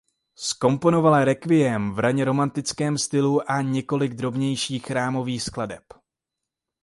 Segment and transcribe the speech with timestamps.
[0.35, 5.83] Zkomponoval requiem ve raně romantickém stylu a několik drobnějších chrámových skladeb.